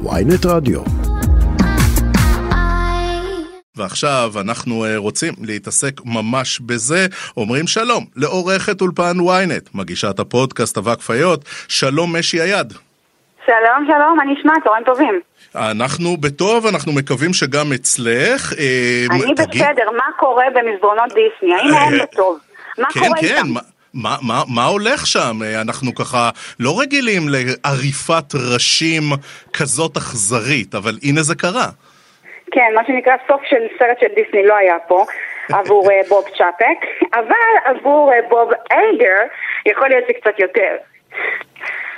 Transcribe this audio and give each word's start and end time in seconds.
ויינט 0.00 0.46
רדיו. 0.46 0.80
ועכשיו 3.76 4.32
אנחנו 4.40 4.84
אה, 4.84 4.96
רוצים 4.96 5.32
להתעסק 5.42 6.00
ממש 6.04 6.60
בזה. 6.60 7.06
אומרים 7.36 7.66
שלום 7.66 8.04
לעורכת 8.16 8.80
אולפן 8.80 9.16
ynet, 9.20 9.68
מגישת 9.74 10.18
הפודקאסט 10.18 10.78
אבק 10.78 11.00
פיות, 11.00 11.44
שלום 11.68 12.16
משי 12.16 12.40
היד. 12.40 12.72
שלום, 13.46 13.86
שלום, 13.86 14.16
מה 14.16 14.24
נשמע? 14.32 14.52
צהריים 14.64 14.84
טובים. 14.84 15.20
אנחנו 15.54 16.16
בטוב, 16.16 16.66
אנחנו 16.66 16.92
מקווים 16.92 17.32
שגם 17.32 17.72
אצלך. 17.72 18.52
אה, 18.58 19.06
אני 19.10 19.34
תגיד- 19.34 19.62
בסדר, 19.62 19.90
מה 19.96 20.04
קורה 20.18 20.44
במסדרונות 20.54 21.08
דיסני? 21.08 21.54
האם 21.54 21.74
אה, 21.74 21.82
הם 21.82 21.98
בטוב? 22.12 22.38
מה 22.78 22.88
כן, 22.92 23.00
קורה 23.00 23.20
כן, 23.20 23.26
איתם? 23.26 23.54
מה- 23.94 24.16
מה, 24.22 24.42
מה, 24.54 24.64
הולך 24.64 25.06
שם? 25.06 25.36
אה, 25.44 25.60
אנחנו 25.60 25.94
ככה 25.94 26.30
לא 26.60 26.80
רגילים 26.80 27.22
לעריפת 27.28 28.34
ראשים 28.52 29.02
כזאת 29.52 29.96
אכזרית, 29.96 30.74
אבל 30.74 30.98
הנה 31.02 31.22
זה 31.22 31.34
קרה. 31.34 31.66
כן, 32.52 32.70
מה 32.74 32.82
שנקרא 32.86 33.12
סוף 33.28 33.40
של 33.50 33.62
סרט 33.78 33.96
של 34.00 34.06
דיסני 34.14 34.46
לא 34.46 34.54
היה 34.56 34.74
פה 34.88 35.04
עבור 35.58 35.90
אה, 35.90 36.00
בוב 36.08 36.24
צ'אפק, 36.38 36.78
אבל 37.14 37.52
עבור 37.64 38.12
אה, 38.12 38.18
בוב 38.28 38.50
אייגר 38.70 39.20
יכול 39.66 39.88
להיות 39.88 40.04
שקצת 40.08 40.38
יותר. 40.38 40.76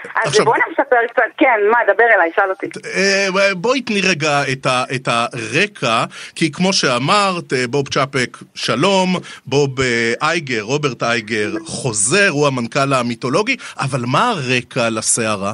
אז 0.05 0.29
עכשיו- 0.31 0.45
בואו 0.45 0.57
נספר 0.71 0.97
קצת, 1.13 1.23
כן, 1.39 1.61
מה, 1.71 1.79
דבר 1.95 2.05
אליי, 2.15 2.31
שאל 2.37 2.51
אותי. 2.51 2.67
אה, 2.97 3.55
בואי 3.55 3.81
תני 3.83 4.01
רגע 4.11 4.43
את, 4.53 4.67
ה, 4.67 4.85
את 4.95 5.09
הרקע, 5.09 6.05
כי 6.35 6.53
כמו 6.53 6.73
שאמרת, 6.73 7.53
אה, 7.53 7.67
בוב 7.71 7.89
צ'אפק 7.89 8.37
שלום, 8.55 9.09
בוב 9.47 9.81
אה, 9.81 10.13
אייגר, 10.23 10.63
רוברט 10.63 11.03
אייגר 11.03 11.51
חוזר, 11.67 12.29
הוא 12.31 12.47
המנכ"ל 12.47 12.93
המיתולוגי, 12.93 13.57
אבל 13.81 14.01
מה 14.13 14.31
הרקע 14.31 14.91
לסערה? 14.91 15.53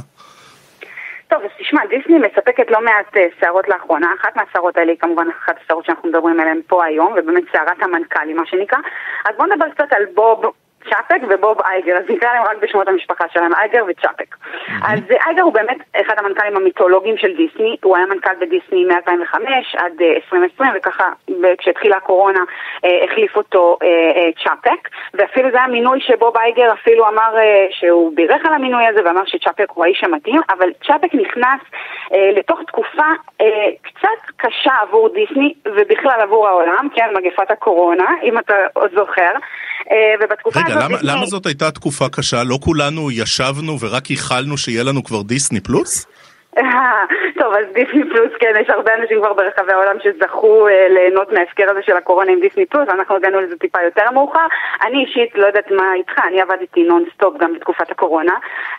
טוב, 1.28 1.42
אז 1.42 1.50
תשמע, 1.60 1.80
דיסני 1.90 2.18
מספקת 2.18 2.70
לא 2.70 2.80
מעט 2.84 3.16
אה, 3.16 3.26
סערות 3.40 3.68
לאחרונה, 3.68 4.06
אחת 4.20 4.36
מהסערות 4.36 4.76
האלה 4.76 4.90
היא 4.92 4.98
כמובן 5.00 5.26
אחת 5.44 5.56
הסערות 5.64 5.84
שאנחנו 5.84 6.08
מדברים 6.08 6.40
עליהן 6.40 6.60
פה 6.66 6.84
היום, 6.84 7.12
ובאמת 7.16 7.42
סערת 7.52 7.82
המנכ"לים, 7.82 8.36
מה 8.36 8.46
שנקרא. 8.46 8.78
אז 9.28 9.36
בואו 9.36 9.48
נדבר 9.48 9.70
קצת 9.70 9.92
על 9.92 10.04
בוב 10.14 10.44
צ'אפק 10.84 11.20
ובוב 11.28 11.60
אייגר, 11.60 11.96
אז 11.96 12.04
נקרא 12.08 12.32
להם 12.32 12.42
רק 12.42 12.56
בשמות 12.62 12.88
המשפחה 12.88 13.24
שלהם, 13.32 13.54
אייגר 13.54 13.84
וצ'אפק. 13.88 14.36
אז 14.82 15.00
אה, 15.10 15.16
אייגר 15.26 15.42
הוא 15.42 15.52
באמת 15.52 15.78
אחד 16.00 16.14
המנכ"לים 16.18 16.56
המיתולוגיים 16.56 17.16
של 17.16 17.36
דיסני, 17.36 17.76
הוא 17.84 17.96
היה 17.96 18.06
מנכ"ל 18.06 18.34
בדיסני 18.40 18.84
מ-2005 18.84 19.34
עד 19.76 19.92
אה, 20.02 20.14
2020, 20.14 20.70
וככה 20.76 21.04
ב- 21.42 21.54
כשהתחילה 21.58 21.96
הקורונה 21.96 22.40
אה, 22.84 23.04
החליף 23.04 23.36
אותו 23.36 23.78
אה, 23.82 23.86
אה, 23.88 24.30
צ'אפק, 24.44 24.88
ואפילו 25.14 25.50
זה 25.50 25.56
היה 25.56 25.66
מינוי 25.66 26.00
שבוב 26.00 26.36
אייגר 26.36 26.72
אפילו 26.72 27.08
אמר 27.08 27.38
אה, 27.38 27.66
שהוא 27.70 28.12
בירך 28.14 28.46
על 28.46 28.54
המינוי 28.54 28.86
הזה 28.86 29.00
ואמר 29.04 29.24
שצ'אפק 29.26 29.70
הוא 29.74 29.84
האיש 29.84 30.04
המתאים, 30.04 30.40
אבל 30.50 30.70
צ'אפק 30.86 31.14
נכנס 31.14 31.60
אה, 32.14 32.30
לתוך 32.36 32.60
תקופה 32.66 33.06
אה, 33.40 33.46
קצת 33.82 34.32
קשה 34.36 34.72
עבור 34.82 35.08
דיסני 35.08 35.54
ובכלל 35.64 36.20
עבור 36.20 36.48
העולם, 36.48 36.88
כן, 36.94 37.08
מגפת 37.16 37.50
הקורונה, 37.50 38.06
אם 38.22 38.38
אתה 38.38 38.54
עוד 38.72 38.90
זוכר. 38.94 39.32
אה, 39.90 40.24
ובתקופה 40.24 40.60
רגע, 40.60 40.68
הזאת 40.68 40.82
למה, 40.82 40.96
דיסני... 40.96 41.08
למה 41.12 41.26
זאת 41.26 41.46
הייתה 41.46 41.70
תקופה 41.70 42.08
קשה? 42.08 42.44
לא 42.44 42.58
כולנו 42.62 43.10
ישבנו 43.10 43.80
ורק 43.80 44.10
ייחלנו 44.10 44.58
שיהיה 44.58 44.82
לנו 44.82 45.04
כבר 45.04 45.22
דיסני 45.22 45.60
פלוס? 45.60 46.06
טוב, 47.40 47.54
אז 47.54 47.66
דיסני 47.72 48.10
פלוס, 48.10 48.32
כן, 48.40 48.52
יש 48.60 48.70
הרבה 48.70 48.94
אנשים 48.94 49.18
כבר 49.18 49.32
ברחבי 49.32 49.72
העולם 49.72 49.96
שזכו 50.02 50.68
אה, 50.68 50.88
ליהנות 50.88 51.32
מההפקר 51.32 51.70
הזה 51.70 51.82
של 51.82 51.96
הקורונה 51.96 52.32
עם 52.32 52.40
דיסני 52.40 52.66
פלוס, 52.66 52.88
ואנחנו 52.88 53.16
הגענו 53.16 53.40
לזה 53.40 53.56
טיפה 53.58 53.82
יותר 53.82 54.10
מאוחר. 54.10 54.46
אני 54.86 55.04
אישית, 55.04 55.34
לא 55.34 55.46
יודעת 55.46 55.70
מה 55.70 55.94
איתך, 55.94 56.18
אני 56.28 56.40
עבדתי 56.40 56.82
נונסטופ 56.82 57.36
גם 57.38 57.54
בתקופת 57.54 57.90
הקורונה, 57.90 58.32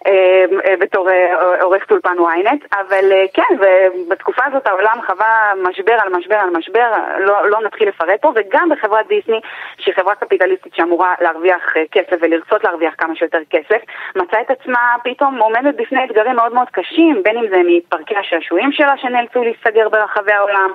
אה, 0.07 0.45
אה, 0.65 0.75
בתור 0.79 1.09
אה, 1.09 1.61
עורכת 1.61 1.91
אולפן 1.91 2.15
ynet, 2.19 2.65
אבל 2.79 3.11
אה, 3.11 3.25
כן, 3.33 3.55
ובתקופה 3.59 4.41
הזאת 4.45 4.67
העולם 4.67 4.97
חווה 5.07 5.53
משבר 5.63 5.93
על 5.93 6.09
משבר 6.13 6.35
על 6.35 6.49
משבר, 6.49 6.91
לא, 7.19 7.49
לא 7.49 7.61
נתחיל 7.61 7.87
לפרט 7.87 8.21
פה, 8.21 8.31
וגם 8.35 8.69
בחברת 8.69 9.07
דיסני, 9.07 9.39
שהיא 9.77 9.95
חברה 9.95 10.15
קפיטליסטית 10.15 10.75
שאמורה 10.75 11.13
להרוויח 11.21 11.77
אה, 11.77 11.83
כסף 11.91 12.17
ולרצות 12.21 12.63
להרוויח 12.63 12.93
כמה 12.97 13.15
שיותר 13.15 13.39
כסף, 13.49 13.81
מצאה 14.15 14.41
את 14.41 14.51
עצמה 14.51 14.95
פתאום 15.03 15.37
עומדת 15.37 15.75
בפני 15.75 16.05
אתגרים 16.05 16.35
מאוד 16.35 16.53
מאוד 16.53 16.69
קשים, 16.71 17.23
בין 17.23 17.37
אם 17.37 17.47
זה 17.49 17.61
מפארקי 17.77 18.15
השעשועים 18.17 18.71
שלה 18.71 18.93
שנאלצו 18.97 19.43
להיסגר 19.43 19.89
ברחבי 19.89 20.31
העולם, 20.31 20.69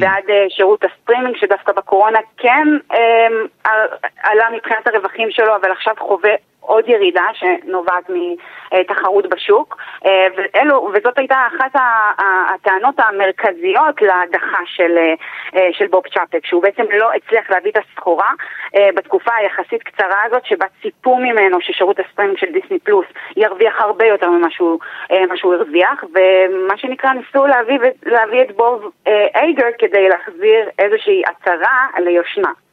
ועד 0.00 0.24
אה, 0.30 0.44
שירות 0.48 0.84
הסטרימינג 0.84 1.36
שדווקא 1.36 1.72
בקורונה 1.72 2.18
כן 2.36 2.68
אה, 2.92 3.70
עלה 4.22 4.46
מבחינת 4.56 4.86
הרווחים 4.86 5.30
שלו, 5.30 5.56
אבל 5.56 5.70
עכשיו 5.70 5.94
חווה 5.98 6.32
עוד 6.66 6.88
ירידה 6.88 7.24
שנובעת 7.32 8.10
מתחרות 8.72 9.26
בשוק, 9.26 9.76
אה, 10.06 10.26
ואלו, 10.36 10.90
וזאת 10.94 11.18
הייתה 11.18 11.46
אחת 11.46 11.80
הטענות 12.54 12.94
המרכזיות 12.98 14.02
להדחה 14.02 14.58
של, 14.64 14.98
אה, 15.56 15.68
של 15.72 15.86
בוב 15.86 16.02
צ'אפק, 16.14 16.46
שהוא 16.46 16.62
בעצם 16.62 16.82
לא 16.92 17.10
הצליח 17.12 17.50
להביא 17.50 17.70
את 17.70 17.76
הסחורה 17.76 18.30
אה, 18.76 18.88
בתקופה 18.94 19.30
היחסית 19.34 19.82
קצרה 19.82 20.22
הזאת, 20.24 20.46
שבה 20.46 20.66
ציפו 20.82 21.16
ממנו 21.16 21.60
ששירות 21.60 21.98
הסטרימינג 21.98 22.38
של 22.38 22.52
דיסני 22.52 22.78
פלוס 22.78 23.06
ירוויח 23.36 23.80
הרבה 23.80 24.06
יותר 24.06 24.30
ממה 24.30 24.50
שהוא, 24.50 24.78
שהוא 25.34 25.54
הרוויח, 25.54 26.04
ומה 26.14 26.76
שנקרא 26.76 27.12
ניסו 27.12 27.46
להביא, 27.46 27.78
להביא 28.06 28.42
את 28.42 28.56
בוב 28.56 28.90
אייגר 29.34 29.68
כדי 29.78 30.08
להחזיר 30.08 30.68
איזושהי 30.78 31.22
עטרה 31.24 31.86
ליושנה. 31.98 32.65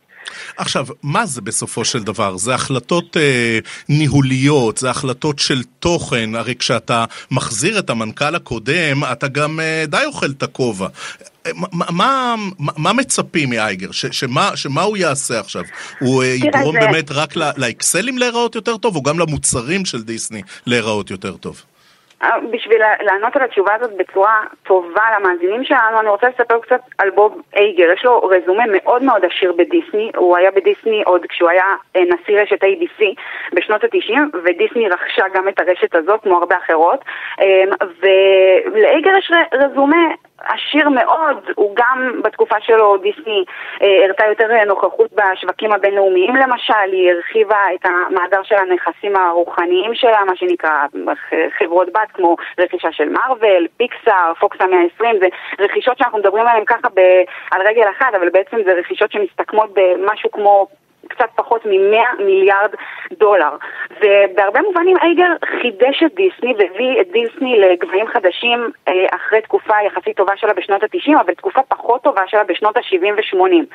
עכשיו, 0.57 0.85
מה 1.03 1.25
זה 1.25 1.41
בסופו 1.41 1.85
של 1.85 2.03
דבר? 2.03 2.38
זה 2.38 2.56
החלטות 2.56 3.17
אה, 3.17 3.59
ניהוליות, 3.89 4.78
זה 4.78 4.89
החלטות 4.89 5.39
של 5.39 5.63
תוכן, 5.79 6.35
הרי 6.35 6.56
כשאתה 6.56 7.06
מחזיר 7.31 7.79
את 7.79 7.89
המנכ"ל 7.89 8.35
הקודם, 8.35 9.03
אתה 9.11 9.28
גם 9.28 9.59
אה, 9.59 9.84
די 9.88 10.03
אוכל 10.06 10.31
את 10.38 10.44
הכובע. 10.44 10.88
אה, 11.45 11.51
מה, 11.72 11.85
מה, 11.89 12.35
מה, 12.78 12.94
מצפים 12.94 13.50
מאייגר? 13.50 13.91
ש, 13.91 14.06
שמה, 14.06 14.57
שמה 14.57 14.81
הוא 14.81 14.97
יעשה 14.97 15.39
עכשיו? 15.39 15.63
הוא 16.00 16.23
אה, 16.23 16.28
יגרום 16.28 16.75
זה- 16.75 16.88
באמת 16.88 17.11
רק 17.11 17.35
לאקסלים 17.35 18.17
להיראות 18.17 18.55
יותר 18.55 18.78
טוב, 18.78 18.95
או 18.95 19.03
גם 19.03 19.19
למוצרים 19.19 19.85
של 19.85 20.01
דיסני 20.03 20.41
להיראות 20.66 21.11
יותר 21.11 21.38
טוב? 21.38 21.61
בשביל 22.51 22.81
לענות 23.01 23.35
על 23.35 23.41
התשובה 23.41 23.75
הזאת 23.75 23.97
בצורה 23.97 24.44
טובה 24.63 25.03
למאזינים 25.19 25.63
שלנו, 25.63 26.00
אני 26.00 26.09
רוצה 26.09 26.28
לספר 26.28 26.59
קצת 26.59 26.81
על 26.97 27.09
בוב 27.09 27.41
אייגר. 27.56 27.91
יש 27.94 28.06
לו 28.06 28.19
רזומה 28.19 28.63
מאוד 28.72 29.03
מאוד 29.03 29.25
עשיר 29.25 29.53
בדיסני. 29.57 30.11
הוא 30.16 30.38
היה 30.38 30.51
בדיסני 30.51 31.03
עוד 31.06 31.25
כשהוא 31.29 31.50
היה 31.50 31.66
אה, 31.95 32.01
נשיא 32.01 32.41
רשת 32.41 32.63
ABC 32.63 33.03
בשנות 33.53 33.84
ה-90, 33.84 34.13
ודיסני 34.44 34.89
רכשה 34.89 35.25
גם 35.34 35.47
את 35.47 35.59
הרשת 35.59 35.95
הזאת, 35.95 36.22
כמו 36.23 36.38
הרבה 36.38 36.57
אחרות. 36.57 37.00
אה, 37.41 37.63
ולאייגר 38.72 39.11
יש 39.17 39.31
רזומה 39.53 40.07
עשיר 40.40 40.90
מאוד, 40.90 41.38
הוא 41.56 41.76
גם 41.76 42.22
בתקופה 42.24 42.56
שלו, 42.62 42.98
דיסני 42.98 43.44
אה, 43.82 44.06
הראתה 44.06 44.26
יותר 44.26 44.64
נוכחות 44.66 45.12
בשווקים 45.14 45.72
הבינלאומיים 45.72 46.36
למשל, 46.36 46.92
היא 46.92 47.12
הרחיבה 47.12 47.60
את 47.76 47.86
המאגר 47.86 48.44
של 48.44 48.56
הנכסים 48.56 49.16
הרוחניים 49.16 49.96
שלה, 49.96 50.26
מה 50.26 50.36
שנקרא 50.36 50.86
ח- 51.14 51.34
חברות 51.58 51.88
בת 51.94 52.12
כמו 52.14 52.36
רכישה 52.60 52.92
של 52.92 53.10
מארוול, 53.10 53.68
פיקסאר, 53.78 54.34
פוקס 54.40 54.58
המאה 54.62 54.80
ה-20, 54.80 55.06
זה 55.20 55.28
רכישות 55.60 55.98
שאנחנו 55.98 56.18
מדברים 56.18 56.48
עליהן 56.48 56.66
ככה 56.66 56.90
ב- 56.96 57.24
על 57.52 57.62
רגל 57.68 57.90
אחת, 57.90 58.14
אבל 58.14 58.30
בעצם 58.30 58.58
זה 58.66 58.74
רכישות 58.74 59.12
שמסתכמות 59.12 59.70
במשהו 59.74 60.32
כמו 60.32 60.68
קצת 61.16 61.29
פחות 61.35 61.66
מ-100 61.66 62.24
מיליארד 62.24 62.72
דולר. 63.12 63.56
ובהרבה 64.01 64.62
מובנים 64.62 64.97
אייגר 64.97 65.31
חידש 65.62 66.03
את 66.03 66.16
דיסני 66.16 66.53
והביא 66.57 67.01
את 67.01 67.07
דיסני 67.12 67.59
לגבהים 67.59 68.07
חדשים 68.07 68.72
אה, 68.88 69.06
אחרי 69.16 69.41
תקופה 69.41 69.73
יחסית 69.85 70.18
טובה 70.18 70.38
שלה 70.38 70.53
בשנות 70.53 70.84
ה-90, 70.84 71.22
אבל 71.22 71.34
תקופה 71.34 71.62
פחות 71.68 72.03
טובה 72.03 72.22
שלה 72.28 72.44
בשנות 72.44 72.78
ה-70 72.78 73.35
ו-80. 73.35 73.66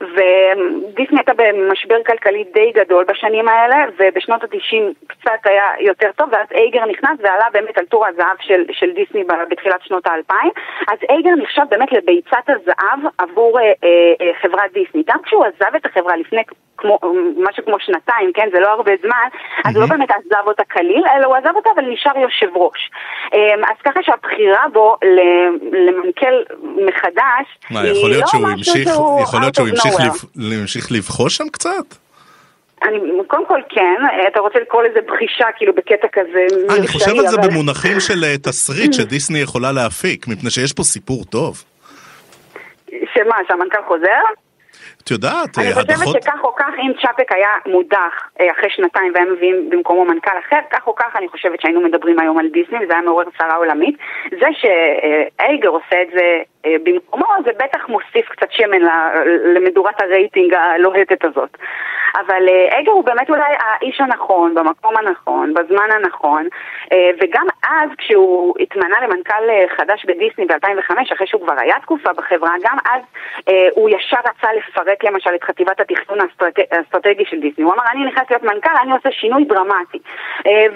ודיסני 0.00 1.18
הייתה 1.18 1.32
במשבר 1.36 2.02
כלכלי 2.06 2.44
די 2.54 2.72
גדול 2.74 3.04
בשנים 3.04 3.48
האלה, 3.48 3.76
ובשנות 3.98 4.44
ה-90 4.44 5.06
קצת 5.06 5.40
היה 5.44 5.64
יותר 5.80 6.10
טוב, 6.16 6.28
ואז 6.32 6.46
אייגר 6.52 6.84
נכנס 6.84 7.18
ועלה 7.20 7.44
באמת 7.52 7.78
על 7.78 7.84
טור 7.84 8.06
הזהב 8.06 8.36
של, 8.40 8.64
של 8.72 8.90
דיסני 8.90 9.24
בתחילת 9.50 9.82
שנות 9.82 10.06
האלפיים. 10.06 10.50
אז 10.88 10.98
אייגר 11.10 11.30
נחשב 11.30 11.62
באמת 11.70 11.92
לביצת 11.92 12.48
הזהב 12.48 13.00
עבור 13.18 13.60
אה, 13.60 13.72
אה, 13.84 14.30
חברת 14.42 14.72
דיסני. 14.72 15.02
גם 15.06 15.18
כשהוא 15.22 15.44
עזב 15.44 15.74
את 15.76 15.86
החברה 15.86 15.97
לפני 16.16 16.42
כמו, 16.78 16.98
משהו 17.48 17.64
כמו 17.64 17.76
שנתיים, 17.80 18.32
כן, 18.34 18.48
זה 18.52 18.60
לא 18.60 18.68
הרבה 18.68 18.92
זמן, 19.02 19.28
אז 19.64 19.76
הוא 19.76 19.82
לא 19.82 19.88
באמת 19.88 20.10
עזב 20.10 20.46
אותה 20.46 20.62
כליל, 20.72 21.04
אלא 21.16 21.26
הוא 21.26 21.36
עזב 21.36 21.56
אותה 21.56 21.70
אבל 21.74 21.84
נשאר 21.84 22.18
יושב 22.18 22.56
ראש. 22.56 22.90
אמ, 23.34 23.64
אז 23.64 23.76
ככה 23.84 24.00
שהבחירה 24.02 24.64
בו 24.72 24.96
למנכ"ל 25.72 26.42
מחדש, 26.86 27.46
מה, 27.70 27.80
היא 27.80 27.92
יכול 27.92 28.10
להיות 28.10 28.22
לא 28.22 28.28
שהוא 28.28 28.42
משהו 28.42 28.52
המשיך, 28.56 28.88
שהוא 28.94 29.20
יכול 29.22 29.40
להיות 29.40 29.54
שהוא 29.54 29.68
המשיך 29.68 29.94
המשיך 30.60 30.92
לבחוש 30.92 31.36
שם 31.36 31.48
קצת? 31.48 31.86
אני, 32.82 32.98
קודם 33.26 33.46
כל 33.46 33.60
כן, 33.68 33.96
אתה 34.28 34.40
רוצה 34.40 34.58
לקרוא 34.58 34.82
לזה 34.82 35.00
בחישה, 35.08 35.46
כאילו 35.56 35.72
בקטע 35.74 36.08
כזה 36.12 36.46
אה, 36.70 36.76
אני 36.76 36.86
חושב 36.86 37.10
על 37.10 37.26
זה 37.28 37.36
אבל- 37.36 37.48
במונחים 37.48 38.00
של 38.00 38.24
אה, 38.24 38.38
תסריט 38.38 38.92
שדיסני 38.98 39.38
יכולה 39.38 39.72
להפיק, 39.72 40.28
מפני 40.28 40.50
שיש 40.50 40.72
פה 40.72 40.82
סיפור 40.82 41.24
טוב. 41.24 41.64
שמה, 43.14 43.36
שהמנכ"ל 43.48 43.82
חוזר? 43.88 44.22
את 45.08 45.12
יודעת, 45.12 45.58
אני 45.58 45.68
הדחות... 45.68 45.90
אני 45.90 45.96
חושבת 45.96 46.22
שכך 46.22 46.44
או 46.44 46.54
כך, 46.54 46.72
אם 46.78 46.92
צ'אפק 47.02 47.32
היה 47.32 47.48
מודח 47.66 48.28
אחרי 48.52 48.70
שנתיים 48.70 49.12
והם 49.14 49.32
מביאים 49.32 49.70
במקומו 49.70 50.04
מנכ"ל 50.04 50.38
אחר, 50.38 50.58
כך 50.70 50.86
או 50.86 50.94
כך 50.94 51.16
אני 51.16 51.28
חושבת 51.28 51.60
שהיינו 51.60 51.80
מדברים 51.80 52.18
היום 52.20 52.38
על 52.38 52.48
דיסני, 52.48 52.84
וזה 52.84 52.92
היה 52.92 53.02
מעורר 53.02 53.24
סערה 53.38 53.54
עולמית. 53.54 53.96
זה 54.30 54.46
שאייגר 54.52 55.68
עושה 55.68 56.02
את 56.02 56.08
זה 56.14 56.38
במקומו, 56.64 57.26
זה 57.44 57.50
בטח 57.58 57.88
מוסיף 57.88 58.28
קצת 58.28 58.52
שמן 58.52 58.82
למדורת 59.54 60.02
הרייטינג 60.02 60.54
הלוהטת 60.54 61.24
הזאת. 61.24 61.56
אבל 62.14 62.48
אייגר 62.72 62.92
הוא 62.92 63.04
באמת 63.04 63.30
אולי 63.30 63.54
האיש 63.58 64.00
הנכון, 64.00 64.54
במקום 64.54 64.96
הנכון, 64.96 65.54
בזמן 65.54 65.90
הנכון, 65.90 66.48
וגם 67.20 67.46
אז 67.68 67.90
כשהוא 67.98 68.54
התמנה 68.60 68.96
למנכ"ל 69.02 69.42
חדש 69.76 70.04
בדיסני 70.04 70.44
ב-2005, 70.44 71.14
אחרי 71.14 71.26
שהוא 71.26 71.42
כבר 71.42 71.54
היה 71.58 71.74
תקופה 71.82 72.12
בחברה, 72.12 72.50
גם 72.62 72.76
אז 72.92 73.02
הוא 73.74 73.90
ישר 73.90 74.16
רצה 74.18 74.48
לפרק 74.52 75.04
למשל 75.04 75.30
את 75.34 75.44
חטיבת 75.44 75.80
התכנון 75.80 76.18
האסטרטגי 76.70 77.24
של 77.24 77.40
דיסני. 77.40 77.64
הוא 77.64 77.74
אמר, 77.74 77.82
אני 77.92 78.04
נכנס 78.04 78.30
להיות 78.30 78.42
מנכ"ל, 78.42 78.70
אני 78.82 78.92
עושה 78.92 79.10
שינוי 79.10 79.44
דרמטי. 79.44 79.98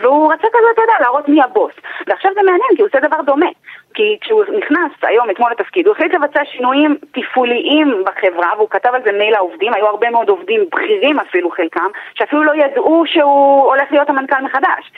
והוא 0.00 0.32
רצה 0.32 0.46
כזה, 0.52 0.66
אתה 0.74 0.82
יודע, 0.82 0.94
להראות 1.00 1.28
מי 1.28 1.42
הבוס. 1.42 1.72
ועכשיו 2.06 2.30
זה 2.34 2.40
מעניין, 2.42 2.70
כי 2.76 2.82
הוא 2.82 2.88
עושה 2.88 3.00
דבר 3.00 3.20
דומה. 3.22 3.46
כי 3.94 4.18
כשהוא 4.20 4.44
נכנס 4.58 4.92
היום, 5.02 5.30
אתמול 5.30 5.50
לתפקיד, 5.50 5.86
הוא 5.86 5.94
החליט 5.94 6.14
לבצע 6.14 6.44
שינויים 6.44 6.96
תפעוליים 7.12 8.04
בחברה, 8.06 8.50
והוא 8.56 8.70
כתב 8.70 8.90
על 8.94 9.02
זה 9.04 9.12
מייל 9.12 9.32
לעובדים, 9.32 9.74
היו 9.74 9.86
הרבה 9.86 10.10
מאוד 10.10 10.28
עובדים, 10.28 10.64
בכירים 10.72 11.18
אפילו 11.18 11.50
חלקם, 11.50 11.88
שאפילו 12.14 12.42
לא 12.42 12.52
ידעו 12.54 13.04
שהוא 13.06 13.66
הולך 13.66 13.92
להיות 13.92 14.10
המנכ"ל 14.10 14.42
מחדש. 14.42 14.92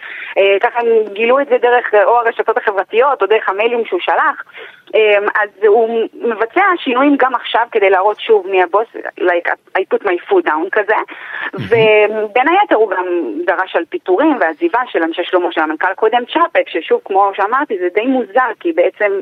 ככה 0.61 0.81
הם 0.81 0.87
גילו 1.13 1.41
את 1.41 1.49
זה 1.49 1.59
דרך 1.59 1.95
או 2.05 2.19
הרשתות 2.19 2.59
החברתיות, 2.59 3.23
או 3.23 3.27
דרך 3.27 3.49
המיילים 3.49 3.85
שהוא 3.87 4.01
שלח. 4.01 4.45
אז 5.35 5.49
הוא 5.67 6.01
מבצע 6.15 6.63
שינויים 6.77 7.17
גם 7.19 7.35
עכשיו 7.35 7.67
כדי 7.73 7.91
להראות 7.91 8.21
שוב 8.21 8.47
מי 8.47 8.63
הבוס, 8.63 8.87
like 9.21 9.49
I 9.79 9.83
put 9.95 10.03
my 10.03 10.31
foot 10.31 10.47
down 10.47 10.71
כזה, 10.73 10.95
ובין 11.55 12.49
היתר 12.49 12.75
הוא 12.75 12.91
גם 12.91 13.05
דרש 13.47 13.77
על 13.77 13.85
פיטורים 13.89 14.37
ועזיבה 14.41 14.81
של 14.87 15.03
אנשי 15.03 15.25
שלמה 15.25 15.53
של 15.53 15.61
המנכ"ל 15.61 15.91
הקודם 15.91 16.25
צ'אפק, 16.33 16.69
ששוב, 16.69 17.01
כמו 17.05 17.31
שאמרתי, 17.35 17.79
זה 17.79 17.89
די 17.95 18.07
מוזר, 18.07 18.51
כי 18.61 18.73
בעצם 18.73 19.13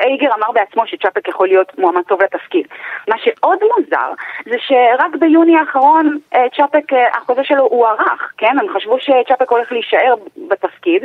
אייגר 0.00 0.34
אמר 0.34 0.52
בעצמו 0.52 0.86
שצ'אפק 0.86 1.28
יכול 1.28 1.48
להיות 1.48 1.78
מועמד 1.78 2.02
טוב 2.02 2.22
לתפקיד. 2.22 2.66
מה 3.08 3.18
שעוד 3.18 3.58
מוזר, 3.62 4.12
זה 4.44 4.56
שרק 4.58 5.16
ביוני 5.20 5.56
האחרון 5.56 6.18
צ'אפק, 6.56 6.92
החוזה 7.12 7.44
שלו 7.44 7.62
הוארך, 7.62 8.32
כן? 8.38 8.58
הם 8.60 8.66
חשבו 8.74 8.98
שצ'אפק 9.00 9.50
הולך 9.50 9.72
להישאר 9.72 10.14
בתפקיד, 10.48 11.04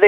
ו... 0.00 0.06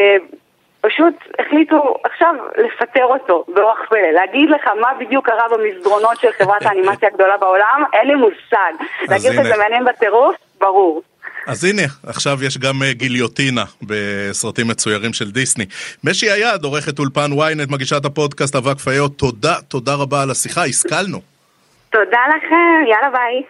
פשוט 0.80 1.14
החליטו 1.38 1.94
עכשיו 2.04 2.34
לפטר 2.58 3.04
אותו 3.04 3.44
באורח 3.54 3.78
פלא, 3.88 4.10
להגיד 4.14 4.50
לך 4.50 4.66
מה 4.80 4.88
בדיוק 5.00 5.26
קרה 5.26 5.48
במסדרונות 5.50 6.20
של 6.20 6.28
חברת 6.38 6.62
האנימציה 6.62 7.08
הגדולה 7.08 7.36
בעולם, 7.36 7.84
אין 7.92 8.08
לי 8.08 8.14
מושג. 8.14 8.72
להגיד 9.08 9.30
לך 9.32 9.44
שזה 9.44 9.56
מעניין 9.56 9.84
בטירוף? 9.84 10.36
ברור. 10.60 11.02
אז 11.46 11.64
הנה, 11.64 11.82
עכשיו 12.06 12.44
יש 12.44 12.58
גם 12.58 12.74
גיליוטינה 12.90 13.64
בסרטים 13.82 14.68
מצוירים 14.68 15.12
של 15.12 15.30
דיסני. 15.30 15.64
משי 16.04 16.30
היד, 16.30 16.64
עורכת 16.64 16.98
אולפן 16.98 17.30
ynet, 17.32 17.72
מגישת 17.72 18.04
הפודקאסט 18.04 18.56
אבק 18.56 18.78
פיות, 18.78 19.18
תודה, 19.18 19.54
תודה 19.68 19.94
רבה 19.94 20.22
על 20.22 20.30
השיחה, 20.30 20.64
השכלנו. 20.64 21.20
תודה 21.90 22.20
לכם, 22.36 22.86
יאללה 22.90 23.10
ביי. 23.10 23.42